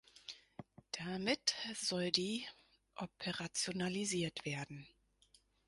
Damit 0.93 1.53
soll 1.75 2.09
die 2.09 2.47
operationalisiert 2.95 4.45
werden. 4.45 4.87